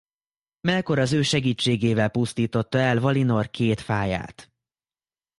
[0.67, 4.51] Melkor az ő segítségével pusztította el Valinor Két Fáját.